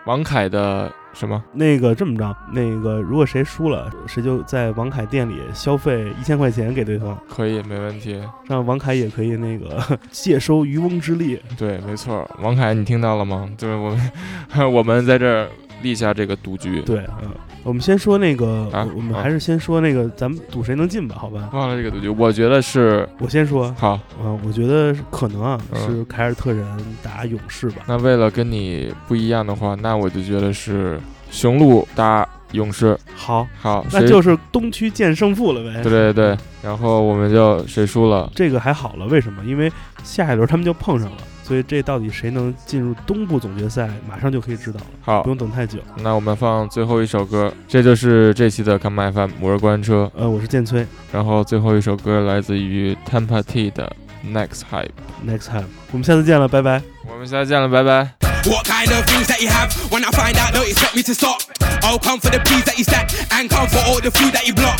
[0.09, 1.45] 王凯的什么？
[1.53, 7.15] 那个这么着，那个如果谁输了，谁就在王凯店里消费一千块钱给对方。
[7.29, 8.19] 可以，没问题。
[8.47, 9.79] 让王凯也可以那个
[10.11, 11.39] 借收渔翁之利。
[11.59, 12.27] 对，没错。
[12.41, 13.47] 王凯，你听到了吗？
[13.59, 15.47] 就是我们， 我们在这儿
[15.83, 16.81] 立下这个赌局。
[16.81, 17.31] 对，嗯。
[17.65, 21.17] 我们先说那个，我们还是先说那个，咱们赌谁能进吧？
[21.19, 21.51] 好吧。
[21.53, 23.75] 忘了这个赌局，我觉得是我先说。
[23.79, 26.67] 好，嗯，我觉得可能啊是凯尔特人
[27.03, 27.83] 打勇士吧。
[27.87, 30.99] 那为了跟你不一样的话，那我就觉得是
[31.31, 32.97] 雄鹿打勇士。
[33.15, 35.83] 好，好，那就是东区见胜负了呗。
[35.83, 38.31] 对对对，然后我们就谁输了。
[38.35, 39.45] 这个还好了，为什么？
[39.45, 39.71] 因为
[40.03, 41.19] 下一轮他们就碰上了。
[41.49, 44.87] 所以这到底谁能进入东部总决赛，马上就可以知道了。
[45.01, 45.79] 好，不用等太久。
[45.97, 50.87] 那我们放最后一首歌，这就是这期的 Come FM，我是关车，呃，我是建崔。
[51.11, 53.91] 然后最后一首歌来自于 t e m p a T 的
[54.27, 54.91] Next Hype。
[55.27, 56.83] Next Hype，我们下次见了，拜拜。
[57.11, 58.13] 我们下次见了，拜拜。
[58.45, 59.71] What kind of things that you have?
[59.91, 61.41] When I find out, don't expect me to stop.
[61.81, 64.47] I'll come for the peas that you stack and come for all the food that
[64.47, 64.79] you block.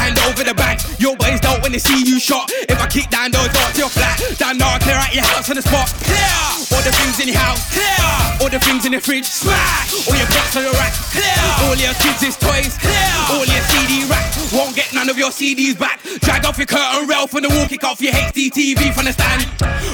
[0.00, 0.80] Hand over the bag.
[0.98, 2.48] Your boys don't when they see you shot.
[2.68, 5.48] If I kick down those doors to your flat, damn I'll clear out your house
[5.52, 5.92] on the spot.
[6.00, 6.40] Clear
[6.72, 7.60] all the things in your house.
[7.68, 9.28] Clear all the things in the fridge.
[9.28, 10.96] Smash all your books on your rack.
[11.12, 11.36] Clear
[11.68, 12.80] all your kids' toys.
[12.80, 14.24] Clear all your CD rack.
[14.52, 16.00] Won't get none of your CDs back.
[16.24, 19.46] Drag off your curtain rail from the wall, kick off your HDTV from the stand.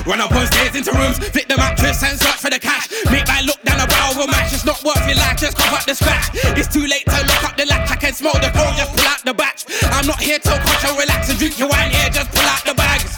[0.06, 2.88] Run up on stairs into rooms, flip the mattress and search for the cash.
[3.10, 5.58] Make my look down a barrel of a match, it's not worth your life, just
[5.58, 6.30] cough up the scratch.
[6.56, 9.06] It's too late to lock up the latch, I can smell the coal, just pull
[9.06, 9.66] out the batch.
[9.96, 12.76] I'm not here to control, relax and drink your wine here, just pull out the
[12.76, 13.16] bags.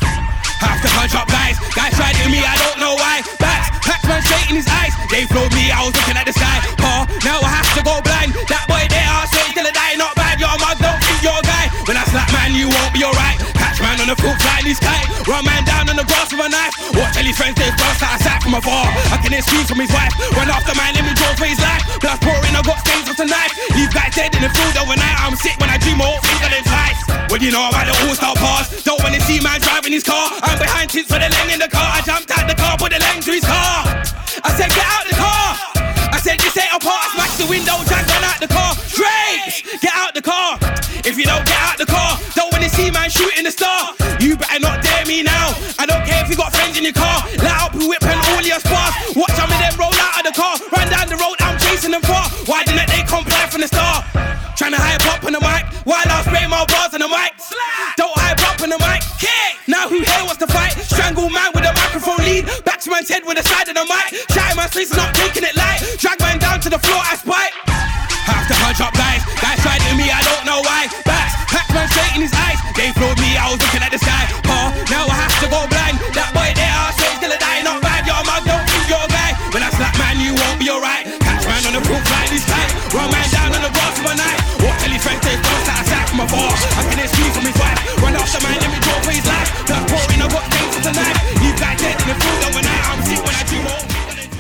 [0.62, 3.18] Have to punch up guys, guys tried to me, I don't know why.
[3.42, 6.62] Backs, Pac-Man straight in his eyes, they flowed me, I was looking at the sky.
[6.78, 8.30] Oh, now I have to go blind.
[8.46, 8.77] That boy
[14.08, 16.72] on the full flying his kite, run man down on the grass with a knife.
[16.96, 18.88] Watch all his friends, they burst out of sight from afar.
[19.12, 21.84] I can hear screams from his wife, run after let me draw for his life.
[22.00, 23.52] Blood pouring, I got stains the knife.
[23.74, 25.16] Leave guys dead in the field overnight.
[25.20, 26.98] I'm sick when I dream of things twice.
[27.28, 28.70] What do you know about the all-star pass?
[28.86, 30.30] Don't wanna see man driving his car.
[30.40, 31.84] I'm behind tints for the lane in the car.
[31.84, 32.00] I
[46.28, 47.24] if you got friends in your car.
[47.40, 48.92] Light up your whip and all your spars.
[49.16, 50.60] Watch some of them roll out of the car.
[50.68, 52.28] Run down the road, I'm chasing them far.
[52.44, 54.04] Why didn't they comply from the start?
[54.52, 57.32] Trying to hype up on the mic while I spray my bars on the mic.
[57.96, 59.00] Don't hype up on the mic.
[59.68, 60.72] Now who here wants to fight?
[60.84, 62.44] Strangle man with a microphone lead.
[62.64, 64.12] Back to man his head with a side of the mic.
[64.28, 65.80] Shouting my streets and not taking it light.
[65.96, 67.57] Drag man down to the floor, I spite.